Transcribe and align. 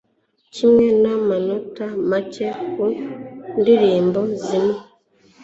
kimwe 0.53 0.87
n'amanota 1.01 1.85
make 2.09 2.47
ku 2.71 2.85
ndirimbo 3.59 4.19
zimwe 4.43 4.77